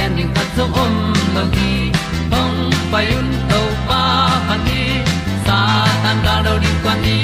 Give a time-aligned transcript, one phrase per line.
[0.00, 0.94] gen ding khat zo om
[1.34, 1.72] lo gi
[2.32, 2.58] hong
[2.92, 4.02] pai un to pa
[4.48, 4.82] pa ni
[5.46, 5.58] sa
[6.02, 7.16] tan da do di kwan ni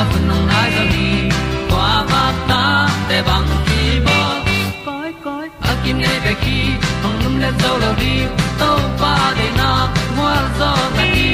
[0.00, 1.08] a bu nong nai zo ni
[1.70, 2.62] kwa ba ta
[3.08, 4.18] te bang ki bo
[4.86, 6.58] koi koi a kim nei be ki
[7.02, 8.14] hong lum le zo lo di
[8.60, 8.70] to
[9.00, 9.70] pa de na
[10.18, 11.30] mo zo ta ni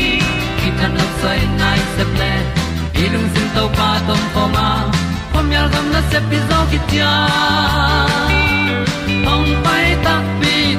[0.60, 2.32] ki tan no sai nai se ple
[3.02, 4.68] ilung sin to pa tom ko ma.
[5.32, 7.12] Pom yal gam na se pi zo ki tia
[9.28, 10.14] hong pai ta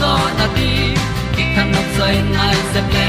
[0.00, 0.70] zo na ti
[1.34, 3.08] ki kan nok sai nai se ple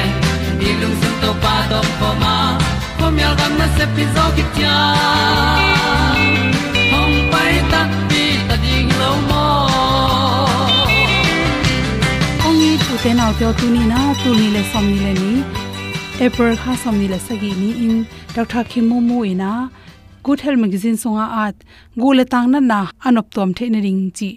[0.59, 2.35] ni lung sun to pa to pa ma.
[2.99, 4.75] Ko mi al gam na se pi zo ki tia
[6.91, 9.45] hom pai ta ti ta ding lo mo
[12.47, 15.13] ong ni tu te nau te tu ni na tu ni le som ni le
[15.21, 15.33] ni.
[16.25, 17.97] April kha som ni le sa gi ni in.
[18.35, 19.51] Dr kim mo mo ina
[20.27, 21.55] good health magazine songa at
[22.01, 24.29] gule tang na anop tom the ne ring chi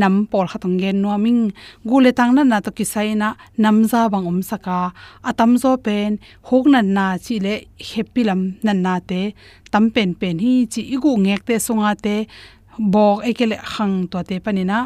[0.00, 1.42] nam por khatong gen no ming
[1.90, 3.28] gule tang na to kisai na
[3.64, 4.78] nam za bang om saka
[5.30, 6.10] atam zo pen
[6.48, 7.54] hok na na chi le
[7.90, 9.22] happy lam na na te
[9.72, 12.14] tam pen pen hi chi igu ngek te songa te
[12.92, 14.78] bok ekele khang to te panina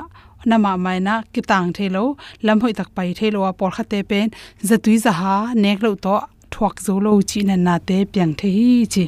[0.51, 2.05] nama mai na kitang thelo
[2.47, 4.27] lam hoi tak pai thelo a por khate pen
[4.69, 6.17] zatui za ha nek lo to
[6.53, 9.07] thuak zo lo chi na na te pyang the hi chi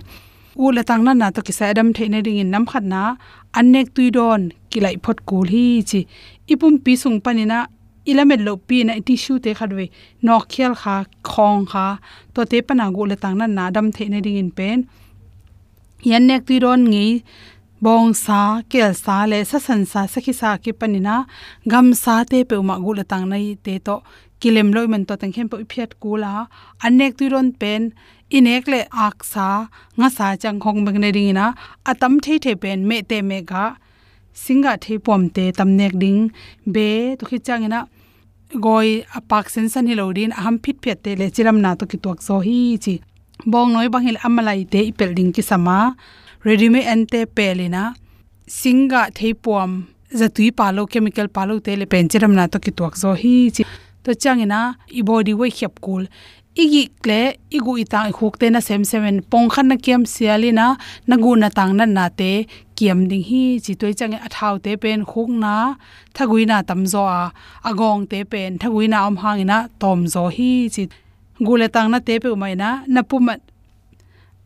[0.56, 3.00] u la tang na na to kisa adam the ne ring in nam khat na
[3.58, 6.00] anek tui don kilai phot kul hi chi.
[6.52, 7.58] Ipum pi sung panina
[8.10, 9.84] ilamet lo pi na tissue te khadwe
[10.26, 10.96] nok khial kha,
[11.30, 11.86] khong kha.
[12.34, 14.78] To te pana go la tang na na dam the ne ring in pen.
[16.10, 17.06] Yan nek tui don ngi
[17.84, 18.40] bong sa,
[18.70, 21.16] kel sa le sa san sa sakhi sa ki panina
[21.70, 23.96] gam sa te pe ma gu la tang nai te to
[24.44, 26.32] kilem loi man to tang khem pe phiat kula
[26.86, 27.82] anek tu ron pen
[28.36, 29.48] inek le ak sa
[29.98, 31.46] nga sa chang khong beng ne ring na
[31.90, 33.64] atam the the pen me te me ga
[34.42, 36.20] singa thei pom te tamnek ding
[36.74, 36.88] be
[37.18, 37.80] to khi changena
[38.64, 38.88] goi
[39.18, 42.34] apak sen san hilodin aham phit phet te le chiram na to ki tuak so
[42.46, 42.94] hi chi
[43.52, 45.78] bong noi bang hil amalai te ipel ding ki sama
[46.46, 47.82] ready me ante pelina
[48.60, 49.70] singa thei pom
[50.18, 53.64] zatui palo chemical palo te le pen chiram na to ki tuak zo hi chi
[54.04, 54.60] to changena
[54.98, 56.04] i body we khep kul.
[56.62, 57.20] Igi kle,
[57.56, 60.66] igu ita khuk te na sem semen pong khan na kiam sialina
[61.08, 62.32] nagu na tang na na te
[62.76, 65.54] kiam ding hi chi toi chang a thau te pen khuk na
[66.16, 67.22] thaguina tam zo a.
[67.68, 70.82] Agong te pen thaguina om hangina tom zo hi chi
[71.46, 73.40] gule tang na te pe mai na na pumat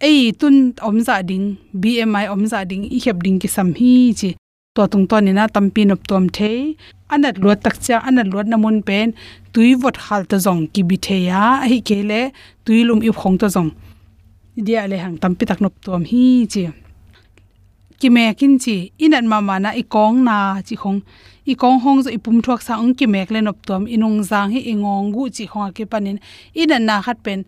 [0.00, 4.14] ei, tun om za ding bmi om za ding, i khep ding ki sam hi
[4.18, 4.30] chi
[4.78, 6.50] to tung to ni na tampi nop tom the
[7.10, 9.08] anat lo tak cha, anat lo namun pen.
[9.52, 11.42] Tui vot hal ta zong ki bi the ya.
[11.70, 12.20] Hi ke le,
[12.64, 13.70] tui lum i khong ta zong.
[14.66, 16.62] Dia le hang tampi tak nop tom hi chi.
[18.00, 20.36] Ki me kin chi inan ma ma na i kong na
[20.66, 20.98] chi khong.
[21.50, 24.50] I kong hong zo ipum thuak sa ong ki mek le nop tom inung jang
[24.54, 26.18] hi ingong gu chi khong ke panin.
[26.62, 27.40] Inan na khat pen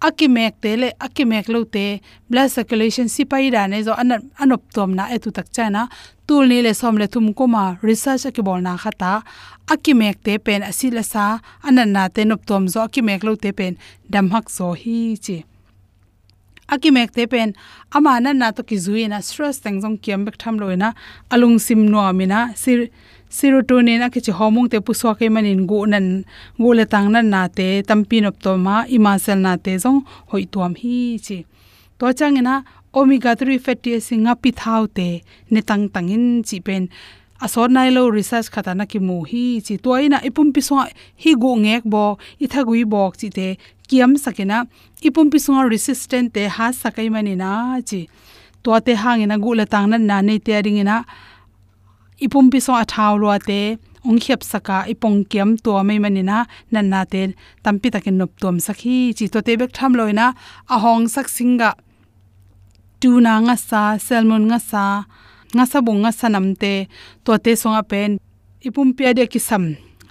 [0.00, 2.00] akimek te le, akimek lo te.
[2.30, 5.88] Blood circulation sipai da ne zo an anop tom na etu tak cha na.
[6.26, 9.22] Tul ni le som le thum ko ma research ki bol na khata
[9.66, 11.38] akimek te pen asila sa.
[11.62, 13.76] Anan na te nop tom zo akimek lo te pen.
[14.10, 15.44] Dam hak zo hi chi.
[16.68, 17.54] Akimek te pen.
[17.92, 20.96] Ama nan na to ki zuina stress tang jong kiam bek tham loina e
[21.34, 22.88] alung sim no amina e sir
[23.30, 26.24] serotonin a ki hormone te puswa ke manin gu nan,
[26.58, 30.00] gu le tang nan na te, tampin op to ma ima sel na te zong,
[30.30, 31.44] hoi tuam hi chi.
[31.98, 32.64] To changena
[32.94, 35.08] omega 3 fatty acid nga pi thau te,
[35.50, 36.88] ne tang tangin chi pen.
[37.44, 39.74] Asor nai lo research khata na ki mu hi chi.
[39.84, 40.74] Toina ipum pi so
[41.22, 43.48] hi gu ngek bo itha gui bok chi te.
[43.88, 44.66] Kiam sakena
[45.08, 48.00] ipum pi so resistant te ha sakai mani na chi.
[48.64, 51.04] To te hangina gu le tang nan na, nei te ringina
[52.24, 53.60] ipum pi so athaw lo te
[54.08, 56.38] ong khep saka ipong kem to mai manina
[56.72, 57.20] nan na te
[57.64, 58.96] tampi takin nop tom sakhi.
[59.16, 60.26] Chi to te bek tham loina
[60.74, 61.70] a hong sak singa,
[63.00, 64.84] tuna nga sa salmon nga sa
[65.56, 66.72] nga sa bung nga sanam te
[67.24, 68.10] to te songa pen
[68.66, 69.64] ipum pi ade ki sam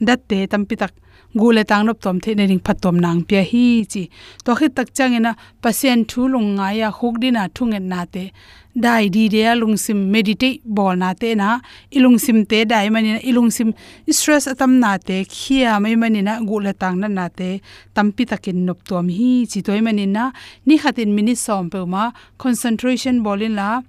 [0.08, 0.94] dat te tampi tak
[1.38, 4.10] gule tang nop tom the ne ring phatom nang pia hi chi.
[4.46, 8.32] To khit tak changena pasien thu lung nga ya khuk dina thungen na te.
[8.76, 11.60] Dai di de lung sim meditate bol na te na.
[11.98, 13.20] Ilung sim te dai mani na.
[13.30, 13.74] Ilung sim
[14.10, 15.18] stress atam na te.
[15.26, 17.50] Khia mai mani na gule tang na na te.
[17.96, 20.32] Tampi takin nop tom hi chi toy mani na.
[20.68, 22.12] Ni khatin mini som pe ma.
[22.38, 23.82] Concentration bolin la.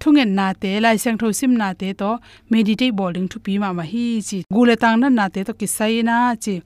[0.00, 0.80] Thungen na te.
[0.80, 2.18] Lai sang tho sim na te to
[2.50, 4.38] meditate bowling thu pi ma ma hi chi.
[4.56, 6.62] Gule tang na na te to kisai na chi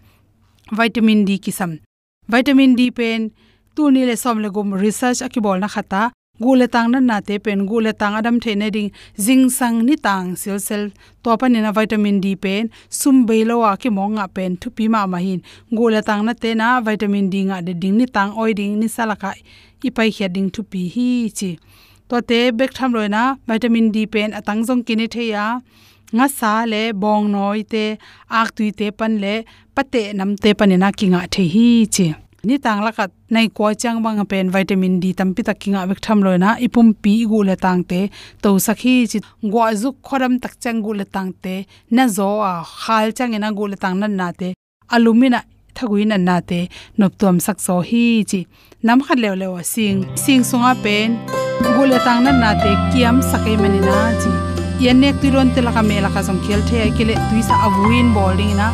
[0.72, 1.80] vitamin d kisam.
[2.28, 3.30] Vitamin d pen
[3.76, 7.38] tu ni le som le gum research akibol na khata, gule tang na na te
[7.38, 10.90] pen, gule tang adam the ne ding jing sang ni tang sel sel
[11.22, 14.70] to pa ni na vitamin d pen, sum be lo wa ki monga pen thu
[14.70, 15.42] pi ma ma hin.
[15.70, 18.88] Gule tang na te na vitamin d nga de ding ni tang, oi ding ni
[18.88, 19.34] salaka
[19.96, 21.58] pai khia ding thu pi hi chi.
[22.08, 25.60] To te bek tham loina vitamin d pen atang jong kini theya
[26.16, 27.84] nga sa le, bong noi te,
[28.40, 29.34] ak tui te pan le
[29.74, 32.06] pate nam te panina kinga the hi chi
[32.48, 35.80] ni tang la kat nai ko chang bang pen vitamin d tam pi ta kinga
[35.90, 38.00] bek tham loina ipum pi gu le tang te,
[38.42, 39.18] to sakhi chi
[39.52, 41.54] gwa zu khoram tak chang gu le tang te,
[41.96, 42.52] na zo a
[42.82, 44.48] khal chang ina gu le tang nan na te,
[44.94, 45.40] alumina
[45.76, 46.60] thagui nan na te,
[46.98, 48.40] nop tom sak so hi chi.
[48.86, 51.08] Nam khat lew lew sing sing sunga pen
[51.74, 54.30] gule tang nan na te, kiam sakai mani na chi.
[54.84, 57.14] Yan nek tu ron te la ka me la ka song khel the ai kele
[57.28, 58.68] tuisa abuin bowling na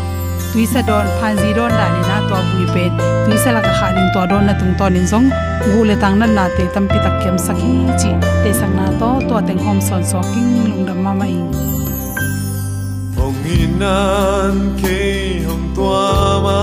[0.52, 2.84] tuisa don phanji don da ni na to bui pe
[3.24, 5.28] tuisa la ka khanin to don na tung to nin zong
[5.72, 8.10] gule tang nan na te tam pi tak kiam sakhi chi.
[8.42, 11.34] Te sang na to to teng hom son so king lung dam ma mai
[13.58, 15.00] inan ke
[15.76, 16.06] tua
[16.44, 16.60] ma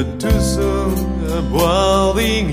[0.00, 1.00] at sung
[1.36, 2.52] a boiling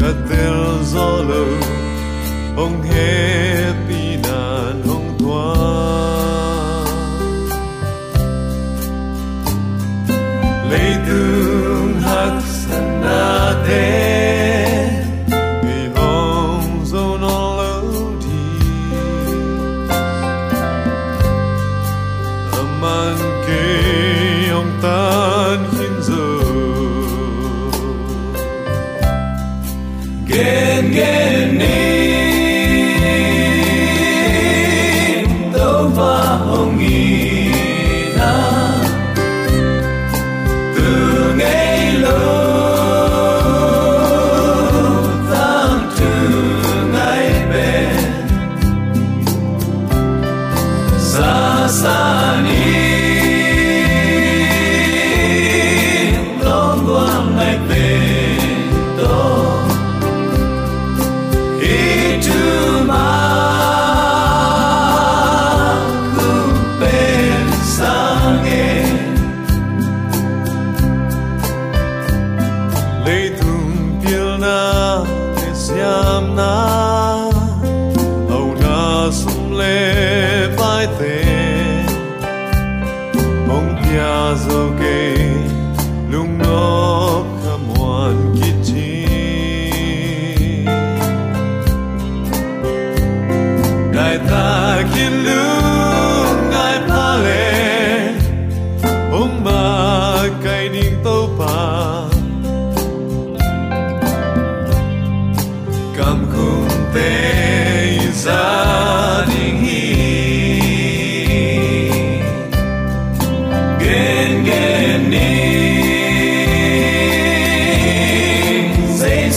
[0.00, 0.60] katel
[0.92, 1.44] zolo
[2.90, 3.93] happy
[10.70, 12.42] Leidum hat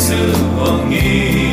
[0.10, 1.47] 예수 왕이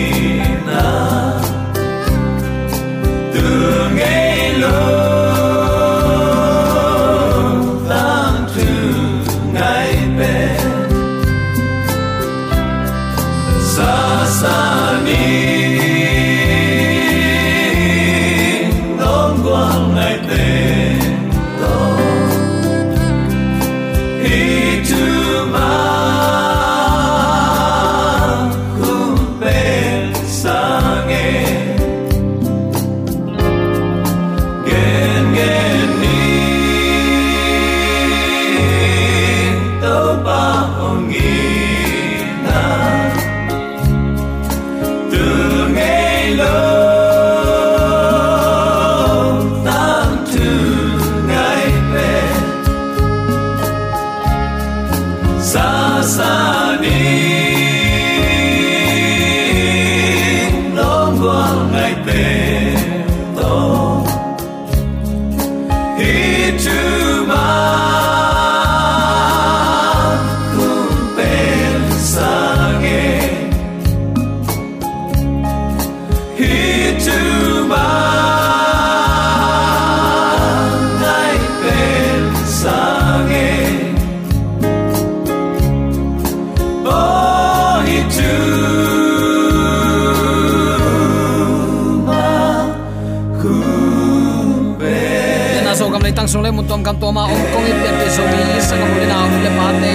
[98.75, 99.95] sa ka le na le pa te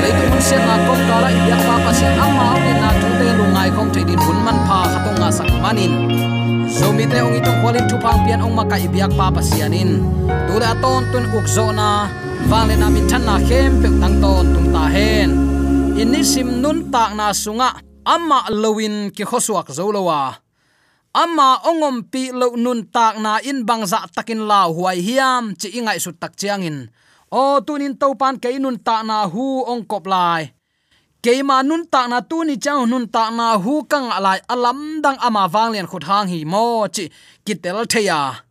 [0.00, 3.08] le tu mun sen na kong kala la pa pa sen amma ni na tu
[3.20, 5.92] te lu ngai te din hun man pha khatong nga sak manin
[6.72, 10.00] so mi te ong itong kwalin tu pang pian ong maka ibyak pa pa sianin
[10.48, 12.08] tu le aton tun ukzo na
[12.48, 15.30] wang le na min than na khem pe tang ton tum ta hen
[16.00, 17.68] inisim nun tak na sunga
[18.14, 20.20] amma lowin ki khosuak zolowa
[21.22, 25.98] ama ongom pi lo nun tak na in bangza takin la huai hiam chi ingai
[26.04, 26.88] su tak chiangin
[27.30, 30.52] o, tunin to pan ke nun ta na hu ong kop lai.
[31.22, 34.38] Ke ma nun ta na tu ni chang nun ta na hu kang lai.
[34.48, 37.04] Alam dang ama wang len khut hang hi mo chi
[37.44, 38.46] kitel theya.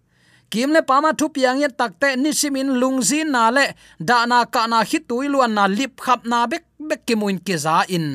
[0.51, 3.65] Kim le pama thu piang ye takte ni simin lungzi na le
[3.99, 7.77] da na ka na hi tuiluan na lip khap na bek bek kimuin ki za
[7.87, 8.07] in.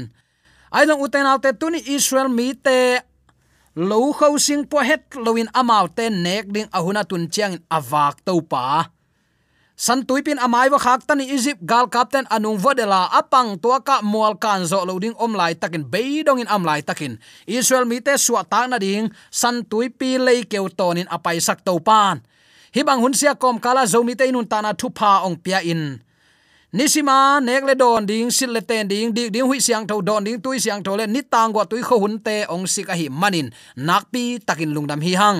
[0.76, 3.00] Ai long uten alte tuni israel mi te
[3.88, 8.16] lo khau sing po het loin amau te nek ding ahuna tun chiang avak awak
[8.26, 8.64] to pa
[9.80, 14.36] san tuipin amai wa khak tani egypt, gal captain anung vodela, apang to ka mual
[14.36, 17.16] kan zo loading om lai takin beidong in am lai takin.
[17.48, 21.80] Israel mi te suwa ta na ding san tuipi lei keu tonin apai sak to
[21.80, 22.20] pan
[22.76, 23.00] hi bang
[23.40, 26.04] kom kala zo mi te nun ta na thu ong pia in
[26.72, 30.40] nisima nekle don ding sil le ten ding dik ding hui siang tho, don ding
[30.40, 33.08] tui siang tho le ni tang go tui kho hun te, ong sik a hi
[33.10, 33.50] manin.
[33.76, 35.38] Nakpi takin lungdam hi hang.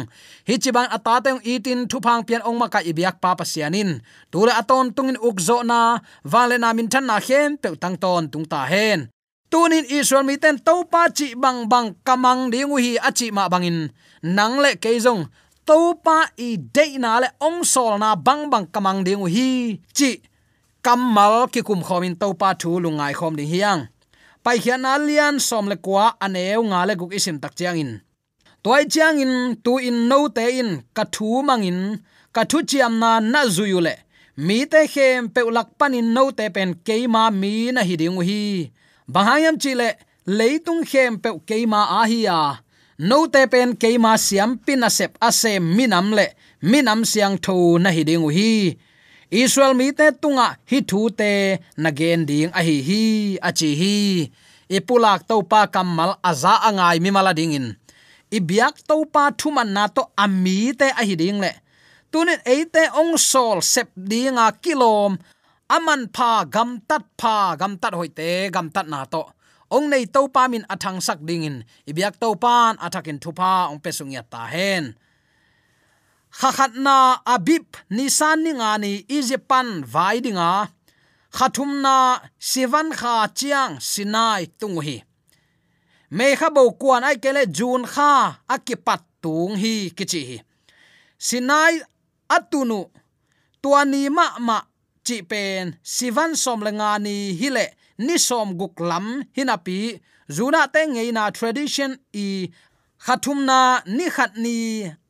[0.49, 4.03] Hi chiban ata te itin thu phang pian ong maka ibyak pa pa sianin.
[4.31, 8.45] Tule aton tungin ukzo na wale na min than na khem pe tang ton tung
[8.45, 9.09] ta hen.
[9.51, 13.91] Tunin israel mi ten to pa chi bang bang kamang, ding hi achi ma bangin.
[14.23, 15.31] Nang le keizong
[15.67, 20.19] to pa i de na le ong sol na bang bang kamang ding hi chi
[20.85, 23.83] kamal ki kum khomin to pa thu lungai khom ding hiang.
[24.45, 27.93] Pai khian alian som le kwa aneu nga le guk isim tak chiang in.
[28.65, 29.35] Toy chiang in,
[29.65, 31.81] tu in no te in, ka thu mangin
[32.35, 33.95] ka thu chiam na na zuyule
[34.47, 38.43] mi te khem pe ulak panin no te pen keima mi na hi ding hi.
[39.15, 39.89] Bahayam chile
[40.39, 42.39] leitung khem pe keima a hi ya
[43.09, 46.27] no te pen keima siam pin a sep a se minam le
[46.71, 48.53] minam siang tho na hi ding hi
[49.31, 51.31] israel mi te tunga hi thu te
[51.79, 53.03] nagen ding a hi hi,
[53.39, 53.97] a chi hi.
[54.71, 57.67] Ipulak to pa kamal aza angai mi mala ding in.
[58.31, 61.53] Ibyak to pa thuman na to ami te a hi ding le.
[62.11, 65.15] Tunin eite ong sol sep dinga kilom
[65.71, 69.23] aman pa gam tat pa gam tat hoite gam tat na to.
[69.71, 71.57] Ong nei to pa min athang sak ding in.
[71.87, 74.99] Ibyak to pan athakin thupa ong pesung ya ta hen
[76.39, 76.97] khakhatna na
[77.35, 80.51] abip nisan ni nga ni izipan vai dinga
[81.37, 81.97] khathumna
[82.51, 84.97] sivan kha chiang sinai tung hi
[86.17, 88.11] me kha bo kuan ai kele jun kha
[88.55, 90.37] akipat tung hi kichi hi
[91.27, 91.75] sinai
[92.37, 92.81] atunu
[93.63, 94.57] tuani ma ma
[95.07, 97.65] chi pen sivan som lenga ni hile
[98.07, 99.07] ni som guk lam
[99.37, 99.79] hinapi
[100.37, 101.93] zuna te ngei na tradition
[102.25, 102.27] i
[103.05, 103.59] khathumna
[103.97, 104.57] ni khat ni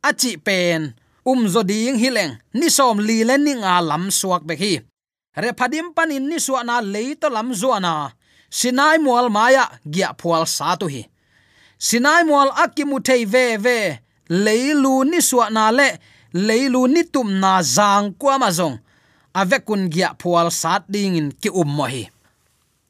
[0.09, 0.81] achi pen
[1.25, 4.81] um zo ding hileng ni som li len ni nga lam suak be hi
[5.35, 8.11] re phadim panin ni su na le to lam zo na.
[8.51, 11.07] Sinai mual maya, gya phual sa tu hi.
[11.79, 15.89] Sinai mual akimu thei ve ve, leilu ni su na le,
[16.33, 18.77] leilu ni tum na zang kwa ma zong.
[19.33, 22.11] Avekun gya phual sat ding in ki um mo hi.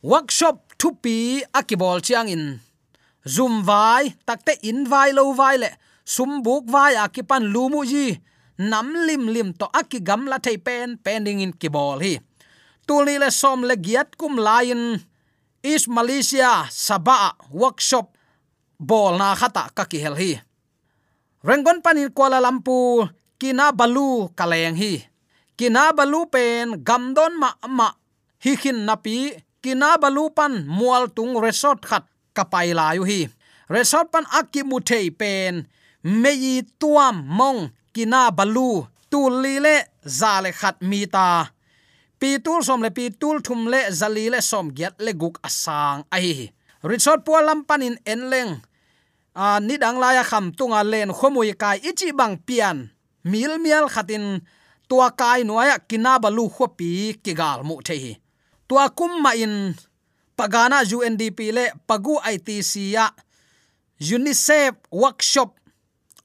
[0.02, 2.60] Workshop thupi akibol chiang in
[3.34, 5.70] zoom vai, takte in vai lo vai le.
[6.04, 8.18] Sum buk vai akipan lumu ji
[8.70, 12.22] nam lim lim to akigam la thei pen, pending in kibol hi.
[12.86, 15.02] Tuli le som le giat kum lain.
[15.62, 18.18] Is malaysia saba workshop
[18.82, 20.42] bol na khata ka ki hel hi.
[21.46, 25.06] Rengon panin kuala lumpur, kina balu kaleng hi.
[25.58, 27.94] Kina balu pen gamdon ma ma
[28.42, 33.30] hi khin napi kina balu pan mual tung resort khat kapai layu hi.
[33.70, 35.70] Resort pan akki mu thei pen.
[36.02, 39.76] Mei tuam mong kina balu, tu li le,
[40.06, 41.52] za le khat mi ta.
[42.20, 46.04] Pi tul som le, pi tul thum le zali le som giat le guk asang
[46.16, 46.52] ai.
[46.84, 48.62] Resort pu lam panin enleng
[49.36, 52.78] a ni dang la ya kham tunga len khomui kai ichi bang pian.
[53.24, 54.42] Mil mial khatin
[54.90, 58.14] tua kai nuaya kina balu khopi kigal mu the hi
[58.72, 59.76] tua kum ma in,
[60.40, 63.12] pagana UNDP le, pagu ITC ya
[64.00, 65.60] UNICEF workshop,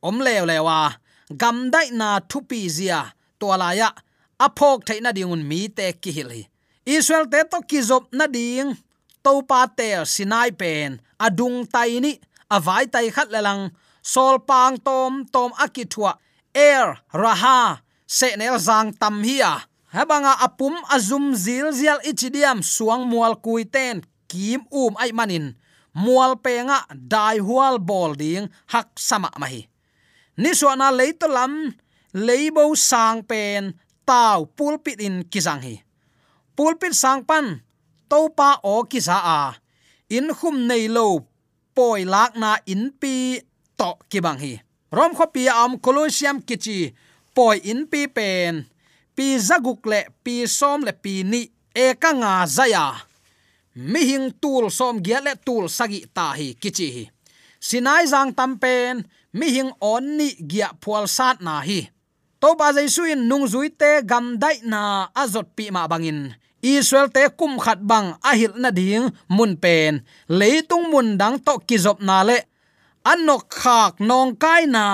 [0.01, 0.95] om lew lewa
[1.31, 3.91] gam dai na thupi zia to la ya.
[4.39, 6.43] Aphok thaina dingun mi te ki hil hi
[6.87, 8.77] Israel te to kizop na ding.
[9.25, 11.01] To pa te sinai pen.
[11.19, 12.13] Adung tai ni.
[12.51, 13.75] Avai tai khat lelang.
[14.03, 16.15] Sol pang tom tom akithua
[16.55, 17.83] air er, raha.
[18.07, 24.63] Se nel zang tam hiya habanga apum azum zil zial ichidiam suang mual kuiten kim
[24.71, 25.57] um ai manin.
[25.97, 29.67] Mual penga dai hual bol ding hak sama mahi
[30.37, 31.73] ni suana leito lam
[32.13, 35.77] leibo sang pen, tau pulpit in kizang hi.
[36.57, 37.61] Pulpit sang pan
[38.09, 39.41] topa o kisa a.
[40.09, 41.27] In khum nei lo,
[41.75, 43.41] poi lak na in pi
[43.77, 44.63] to kibang hi.
[44.93, 46.95] Rom kho pi am colosseum kichi,
[47.35, 48.65] poi in pi pen.
[49.17, 51.43] Pi zaguk le, pi som le pi ni
[51.75, 52.95] e ka nga zaya.
[53.75, 57.05] Mi hing tul som gya le tul sagi ta hi kichi hi.
[57.61, 59.05] Sinai zang tam pen
[59.39, 61.81] mi hing on ni gya phual sat na hi.
[62.41, 64.81] To ba jai suin nung zui te gam dai na
[65.23, 66.21] azot pi ma bangin.
[66.75, 69.93] Israel te kum khat bang ahil na ding mun pen.
[70.39, 72.39] Leitung mun dang to kizop na le.
[73.13, 74.85] Anok khak nong kai na.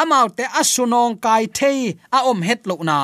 [0.00, 1.78] Amau te asu nong kai thei
[2.16, 2.98] a om het lo na.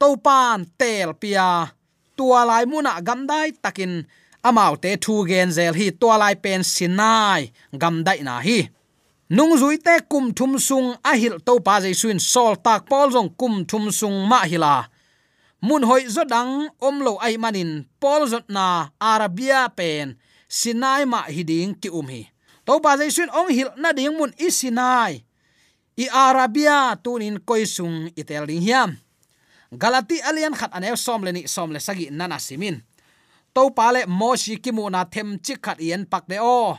[0.00, 1.48] To pan tel pia.
[2.16, 3.92] Tua lai muna gam dai takin.
[4.48, 7.42] Amau te thu gen zel hi tua lai pen sinai
[7.80, 8.58] gam dai na hi
[9.32, 13.08] nung zui te kum thum sung a hil to pa jai suin sol tak pol
[13.08, 14.92] jong kum thum sung ma hila.
[15.64, 21.24] Mun hoi zo dang om lo ai manin pol zot na arabia pen, sinai ma
[21.24, 22.28] hiding ki um hi.
[22.68, 25.24] To pa jai suin ong hil na ding mun isinai
[25.96, 29.00] i arabia tunin koisung itel ding hiam.
[29.72, 32.84] Galati alian khat anew som le ni som le sagi nana simin.
[33.56, 36.76] To pa le moshi kimu na them chi khat yen pak de o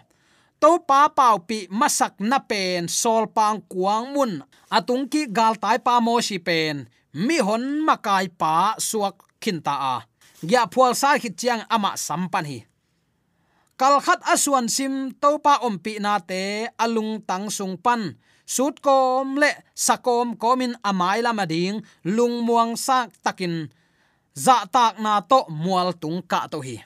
[0.64, 4.40] to pa pau pi masak na pen sol pang kuang mun
[4.72, 9.96] atung ki gal tai pa moshi pen mi hon makai pa suak khinta a
[10.40, 12.60] gya phual sa khit chiang ama sampan hi
[13.76, 18.16] kal khat aswan sim topa ompi na te alung tang sung pan
[18.48, 19.52] sut kom le
[19.86, 21.84] sakom komin amai lama ding
[22.16, 23.68] lung muang sak takin
[24.32, 26.78] za tak na to mual tung ka to hi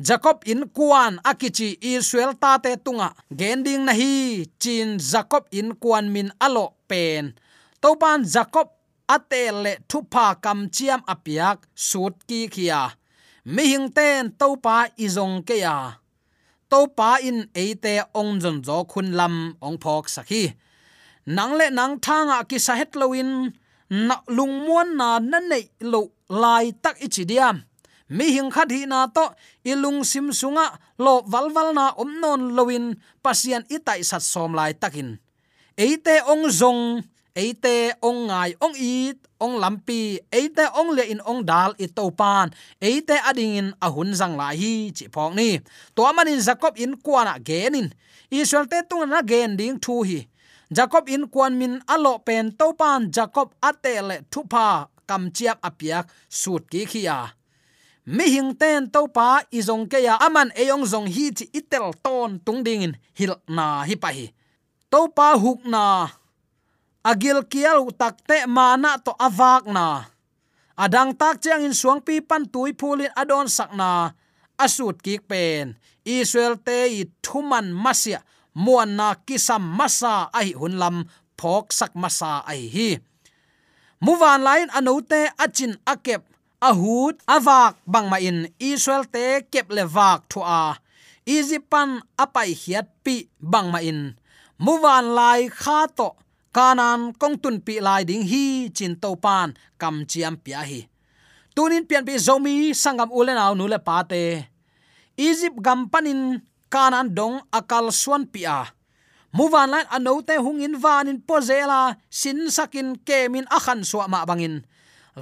[0.00, 3.12] jacob in kuan, akichi, israel ta te tunga.
[3.34, 7.34] Gending na hi, chin, jacob in kuan min, alo, pen.
[7.82, 8.70] Topan jacob
[9.08, 12.92] atel le, thupa, kam, chiam, apiak, sut, ki, khia.
[13.44, 15.98] Mi hing ten topa izong ke ya
[16.68, 20.52] topa in eite, ong jon zo, khun, lam, ong, phok, sakhi.
[21.26, 23.52] Nang le, nang, thanga, ki sa het loin
[23.88, 27.64] na, lung, muan, na na, nei, lo, lai, tak, ichi, diam
[28.08, 29.24] mi hing khat hi na to
[29.64, 35.20] ilung sim sunga, lo walwal na om non loin pasian itai sat som lai takin.
[35.78, 41.46] Eite ong zong, eite ong ngai ong it, ong lampi, eite ong le in ong
[41.46, 42.50] dal i to pan
[42.82, 45.62] eite ading in ahun zang la hi chi phok ni.
[45.94, 47.94] To manin jacob in kwana genin
[48.28, 50.26] israel te tung na gen ding thu hi.
[50.68, 56.66] Jacob in kwan min alo pen to pan jacob atele thupa kam chiap apiak sut
[56.68, 57.37] ki khia
[58.08, 62.40] mi hing ten to pa izong ke ya aman eyong zong hi chi itel ton
[62.40, 64.32] tung ding in hil na hi pa hi.
[64.88, 66.08] To pa huk na.
[67.04, 70.08] Agil kial takte mana to avak na.
[70.80, 74.16] Adang tak chang in suang pi pan tui phulin adon sakna
[74.56, 75.76] asut kik pen.
[76.08, 78.24] Israel te i thuman masia.
[78.56, 81.04] Muan na kisam masa ai hunlam
[81.36, 82.90] phok sak masa ai hi.
[84.00, 86.24] Muwan lain anote achin akep
[86.58, 90.78] ahut avak bangma in israel te kep lewak thu a.
[91.28, 94.16] Izipan apai hiat pi bangma in.
[94.58, 96.16] Muwan lai kha to
[96.50, 100.88] kanan kongtun pi lai ding hi, chin to pan kam chiam pia hi.
[101.54, 104.48] Tunin pian pi zomi sangam ulen aw nule pa te.
[105.62, 108.70] Gam panin kanan dong akal suan pia
[109.32, 114.64] muwan lai anote hungin vanin pozela, sin sakin kemin akhan suwa ma bangin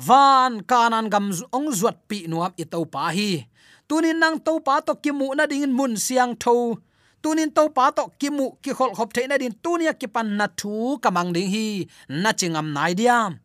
[0.00, 3.46] van kanan gam ong zuat pi nuam i to pa hi.
[3.86, 6.78] Tunin nang to pa to kimu na ding mun siang tho.
[7.22, 10.98] Tunin to pa to kimu ki khol khop theina din tunia ki pan na thu
[10.98, 11.86] kamang ding hi.
[12.10, 13.38] Na chingam nai diam.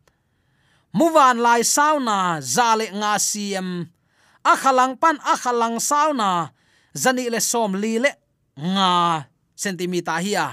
[0.92, 3.88] Muwan lai sauna zale nga siem.
[4.44, 6.52] Akhalang pan akhalang sauna.
[6.92, 8.10] Zani le som li le
[8.58, 8.90] nga
[9.56, 10.48] centimeter hi a.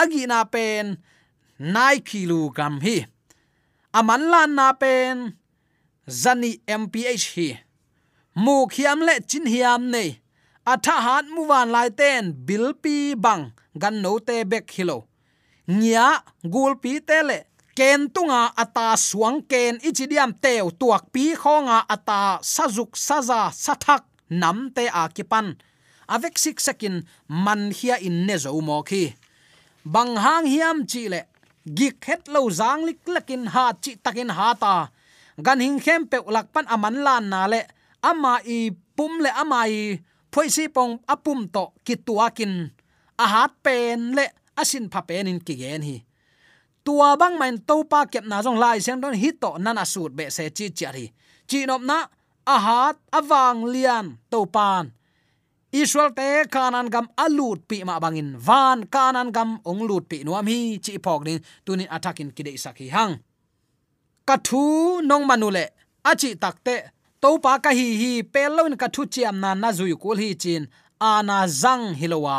[0.00, 1.00] Agi na pen
[1.58, 3.11] nai kilogram hi
[3.92, 5.36] aman lan na pen.
[6.08, 7.48] Zani mph hi.
[8.34, 10.10] Mu khiam le chin hiam nei.
[10.72, 12.32] Atha hat muwan lai ten.
[12.46, 13.52] Bilpi bang.
[13.78, 14.98] Gan no te bek hilo
[15.66, 17.38] nya gul pi te le.
[17.74, 19.78] Ken tunga ata suang ken.
[19.88, 25.56] Ichidiam teu tuak pi khonga ata sajuk saza sathak nam te akipan.
[26.08, 29.14] Avek sik sakin man hia in ne zo mo khi
[29.84, 31.31] bang hang hiam chi le
[31.64, 34.74] gik het lo zang lik lakin ha chi takin ha ta.
[35.38, 37.60] Gan hing khem pe lak pan aman lan na le
[38.02, 39.98] ama i pum le ama i
[40.32, 42.70] phoi si pong apum to kituakin
[43.18, 44.26] a hat pen le
[44.60, 45.96] asin pha pen in ki gen hi.
[46.84, 50.12] Tua bang main to pa kep na jong lai sem don hi to nana sut
[50.18, 51.06] be se chi chi ri.
[51.48, 51.98] Chi nop na
[52.54, 54.84] a hat awang lian to pan.
[55.72, 58.36] Israel te kanan gam alut pi ma bangin.
[58.36, 62.86] Van kanan gam ong lut pi nuam hi chi phok ding tunin attackin kide isaki
[62.94, 63.14] hang.
[64.28, 65.64] Kathu nong manule
[66.04, 66.76] achi takte
[67.22, 70.62] to pa ka hi hi pelloin kathu chiam na na zui kul hi chin
[71.00, 72.38] ana zang hilowa.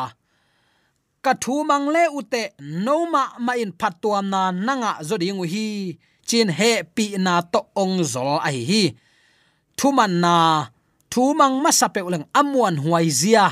[1.26, 2.43] Kathu thu mang le ute
[2.86, 7.98] no ma ma in phatuam na nanga zoding hi chin he pi na to ong
[8.13, 8.84] zol ai hi.
[9.78, 10.34] Thu man na
[11.13, 13.45] thu mang ma sa pe leng amuan huai zia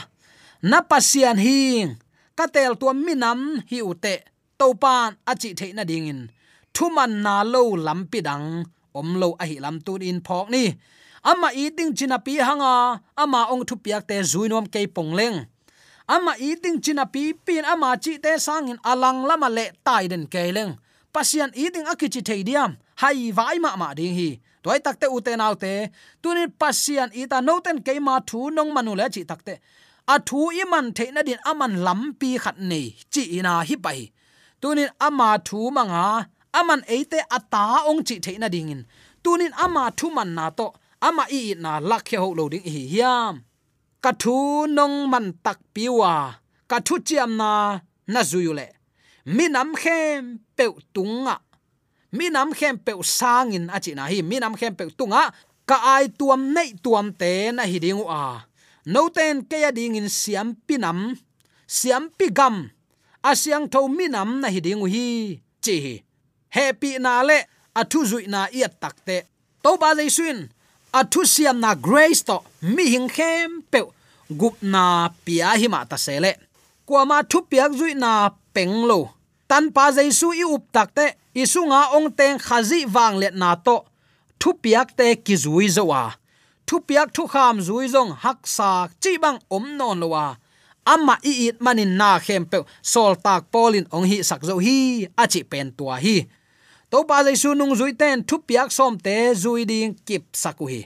[0.65, 1.93] na pasian hing.
[2.33, 4.15] Katel tel minam hi ute.
[4.57, 6.19] To pan achi theina dingin.
[6.73, 8.65] Thu man na lo lampi dang
[8.99, 10.73] om lo a hi lam tun in phok ni.
[11.29, 12.97] Ama eating china pi hanga.
[13.23, 15.37] Ama ong thu piak te zuinom ke pongleng
[16.15, 20.71] ama eating china pi pin ama chi te sangin alang lama le tai den keleng
[21.13, 22.71] pasian eating akichi theidiam
[23.01, 24.29] hai vai ma ma ding hi
[24.63, 25.73] toy takte uten naute
[26.21, 29.55] tunin pasian ita noten ke ma thu nong manu le chi takte
[30.13, 33.99] a thu i man the na din aman lampi khat nei, chi ina hi pai.
[34.61, 36.05] Tunin ama thu manga
[36.59, 38.81] aman eite ata ong chi the na dingin
[39.23, 40.67] tunin ama thu man na to
[41.07, 43.33] ama i na lakhe ho lo ding hi hiam.
[44.03, 44.35] Ka thu
[44.77, 46.13] nong man tak piwa
[46.69, 47.51] ka thu chiam na
[48.13, 48.67] na zuyule
[49.35, 50.21] minam khem
[50.57, 51.35] pe tunga
[52.11, 54.21] mi nam khem pe sangin achi na hi.
[54.21, 55.23] Mi nam khem pe tunga
[55.69, 58.23] ka ai tuam nei tuam te na hi ding a
[58.93, 60.99] no ten ke ya ding in siam pinam
[61.67, 62.55] siam pi gam
[63.29, 65.07] asyang tho mi nam na hi ding hi
[65.63, 65.77] chi
[66.55, 67.37] happy na le
[67.79, 69.17] athu zui na i takte
[69.63, 70.39] to ba le suin
[70.99, 72.37] athu siam na grace to.
[72.75, 73.79] Mi hing khem pe
[74.39, 74.83] gup na
[75.25, 76.31] pia hi ma ta sele
[76.87, 78.11] kwa ma thu piak zui na
[78.55, 78.99] penglo
[79.51, 83.77] tan pa jaisu i up takte isunga ong teng khazi wang let na to.
[84.39, 86.03] Thu piak te ki zui zowa
[86.71, 90.25] thu piak thu kham zui zong hak sa chi bang om non lowa
[90.93, 94.77] amma i it manin na khem pe, sol tak polin ong hi sak zo hi
[95.23, 96.15] achi pen tua hi.
[96.91, 100.81] To pa jaisu nung zui ten, thu piak som te zui ding kip saku hi.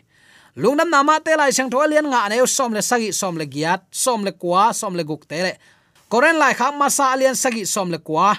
[0.61, 3.81] Lungnam nama te lai sang thol lian nga ne, som le sagi, som le giat,
[3.91, 5.53] som le kwa som le guk te le.
[6.09, 8.33] Koren lai kham ma sa lian sagi, som le kwa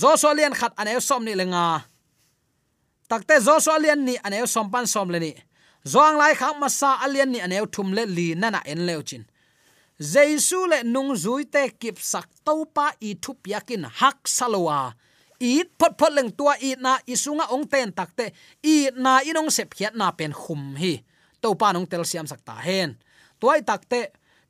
[0.00, 1.64] zo so lian khat ane som ni le nga
[3.10, 5.32] takte zo so lian ni ane som pan som le ni
[5.92, 9.02] zong lai kham ma sa alian ni ane thum le li na na en leo
[9.08, 9.24] chin
[10.12, 14.96] jesu le nung zui te kip sak to pa i thup yakin hak salwa
[15.40, 18.32] i phot phot leng tua i na isunga ong ten takte
[18.64, 21.04] i na inong sep khiat na pen khum hi
[21.42, 22.96] to pa nong tel siam sakta hen
[23.40, 24.00] tuai takte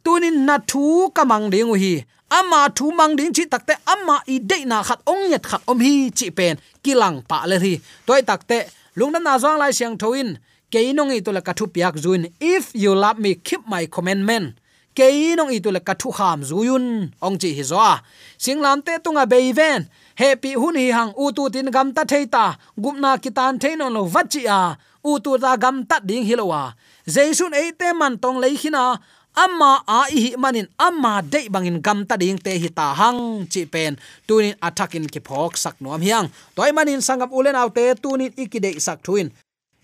[0.04, 2.04] tunin na thu kamang ding hi.
[2.30, 5.80] Ama thu mang ding chi takte, ama i de na khat ong yet khat om
[5.80, 6.56] hi chi pen.
[6.84, 7.72] Kilang pa le hi.
[8.06, 8.58] Toy takte
[8.98, 10.38] lungna na zong lai siang thoin.
[10.72, 12.26] Keinong i to kathu piak zuin.
[12.40, 14.58] If you love me, keep my commandment.
[14.96, 17.12] Keinong i to kathu kham zuyun.
[17.22, 18.02] Ong chi hi zo a
[18.38, 19.86] singlam te tunga beiven
[20.16, 24.42] happy hun hi hang u tu tin gam ta theita gumna kitan theinon lo vachi
[24.46, 24.76] a.
[25.04, 26.74] U tu da gam ta ding hilowa
[27.06, 28.98] jaisun eite man tong leihina
[29.34, 33.66] amma a hi manin, amma de bangin gam ta ding te hi ta hang chi
[33.66, 33.98] pen.
[34.26, 36.26] Tunin attackin ki phok sak nuam hiang.
[36.54, 39.28] Toy manin sangap ulen autte tunin ikide sak thuin.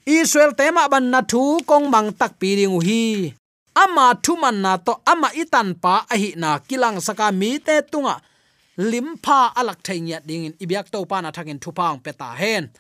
[0.07, 3.35] Israel tema ban na thu kong mang tak pi ring hi.
[3.75, 7.83] Ama thu man na to ama itan pa a hi na kilang saka mi te
[7.93, 8.17] tunga.
[8.79, 12.71] Limpa alak thainya ding in ibyak to pa na thakin thu pang peta hen.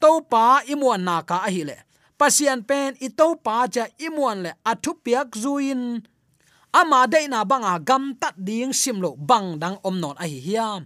[0.00, 1.76] To pa imuan na ka a hi le.
[2.18, 6.02] Pasian pen i to pa cha imuan le athu piak zuin
[6.72, 10.82] ama dei na banga gam tat ding simlo bang dang om non a hi hiam.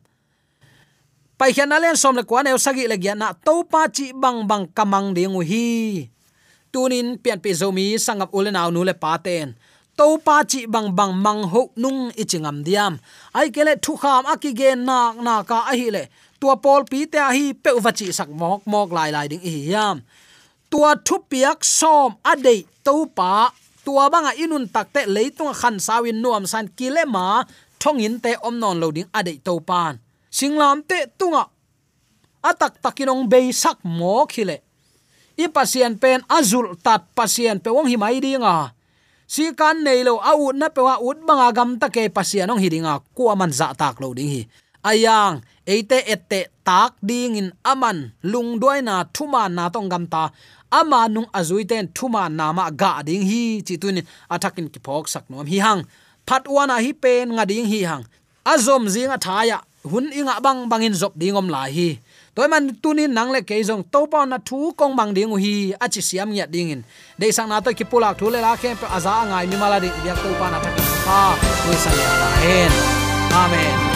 [1.39, 4.47] Pai khian alen som le kwan eu sagi le gya na to pa chi bang
[4.51, 6.09] bang kamang ding hi.
[6.73, 9.55] Tunin pian pe zomi sangap ulenaw nu le paten
[9.99, 12.99] to pa chi bang bang mang ho nung ichingam diam.
[13.39, 16.05] Ai kele thu kham akige na na ka a hi le.
[16.41, 19.99] Tua pol pi te hi pe vachi sak mok mok lai lai ding hi yam
[20.73, 23.53] tua thu piak som ade to pa
[23.85, 27.45] tua banga inun takte leitung khan sawin nuam san kilema
[27.83, 29.99] thongin te omnon loading adei to pan.
[30.31, 31.45] Singlam te tunga
[32.43, 34.63] atak takinong be sak mo khile.
[35.37, 38.75] I pasien pen azul tat pasien pe wong hi mai dinga.
[39.27, 42.61] Si kan nei lo a na pe wa ut banga gam ta ke pasien ong
[42.61, 44.43] hidinga ku aman za tak lo ding hi.
[44.83, 50.35] Ayang eite ette tak ding in aman lung doi na thuma na tong gam ta
[50.79, 55.25] ama nung azui ten thuma nama ga ding hi chi tunin athakin ki phok sak
[55.31, 55.83] nom hi hang.
[56.27, 58.05] Phat wana hi pen nga ding hi hang.
[58.53, 59.59] Azom zinga thaya
[59.91, 61.89] hun inga bang bangin zop dingom la hi.
[62.35, 65.55] Toy man tunin nang le ke jong to pa na thu kong mang ding hi
[65.85, 66.83] achi siam nya ding in.
[67.21, 69.79] De sang na to ki pula thu le la khem pa aza ngai mi mala
[69.85, 71.21] de yak to pa na thak pa
[71.69, 72.09] ni sa ya
[73.43, 73.92] amen.